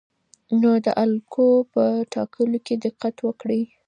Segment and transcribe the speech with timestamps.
[0.61, 3.61] نو د الګو په ټاکلو کې دقت وکړئ.